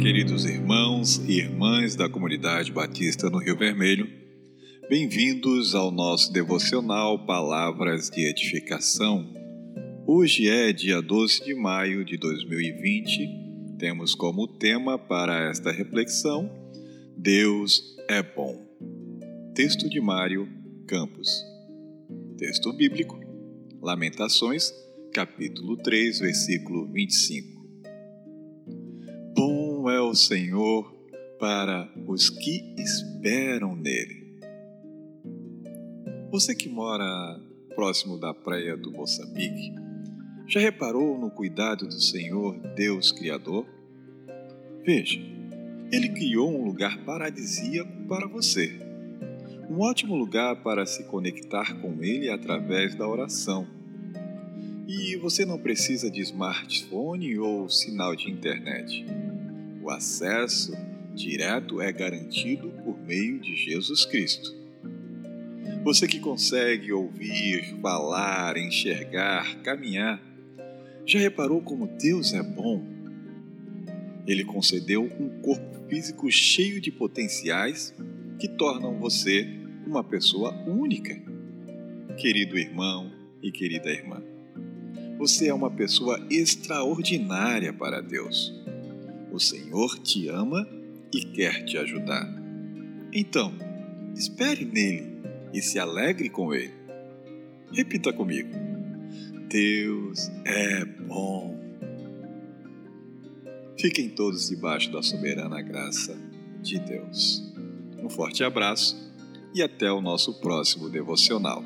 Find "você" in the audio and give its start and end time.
36.30-36.54, 48.26-48.78, 55.16-55.44, 65.84-66.08, 78.98-79.48, 85.16-85.46